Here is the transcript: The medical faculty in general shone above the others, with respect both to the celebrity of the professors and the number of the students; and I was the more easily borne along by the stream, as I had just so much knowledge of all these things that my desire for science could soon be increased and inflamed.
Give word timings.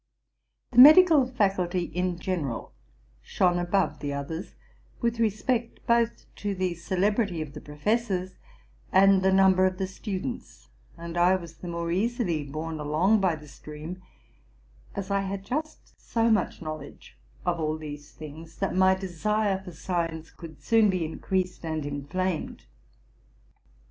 The 0.71 0.79
medical 0.79 1.27
faculty 1.27 1.83
in 1.83 2.17
general 2.17 2.73
shone 3.21 3.59
above 3.59 3.99
the 3.99 4.11
others, 4.13 4.55
with 4.99 5.19
respect 5.19 5.85
both 5.85 6.25
to 6.37 6.55
the 6.55 6.73
celebrity 6.73 7.39
of 7.39 7.53
the 7.53 7.61
professors 7.61 8.39
and 8.91 9.21
the 9.21 9.31
number 9.31 9.63
of 9.67 9.77
the 9.77 9.85
students; 9.85 10.69
and 10.97 11.17
I 11.17 11.35
was 11.35 11.57
the 11.57 11.67
more 11.67 11.91
easily 11.91 12.43
borne 12.43 12.79
along 12.79 13.19
by 13.21 13.35
the 13.35 13.47
stream, 13.47 14.01
as 14.95 15.11
I 15.11 15.19
had 15.21 15.45
just 15.45 16.01
so 16.01 16.31
much 16.31 16.63
knowledge 16.63 17.15
of 17.45 17.59
all 17.59 17.77
these 17.77 18.09
things 18.09 18.55
that 18.57 18.75
my 18.75 18.95
desire 18.95 19.61
for 19.63 19.71
science 19.71 20.31
could 20.31 20.63
soon 20.63 20.89
be 20.89 21.05
increased 21.05 21.63
and 21.63 21.85
inflamed. 21.85 22.65